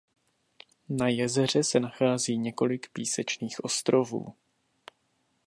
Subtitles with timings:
[0.89, 4.35] Na jezeře se nachází několik písečných ostrovů.